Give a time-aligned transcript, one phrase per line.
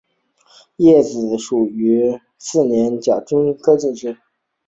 [0.77, 4.17] 叶子循于顺治四年中式丁亥科进士。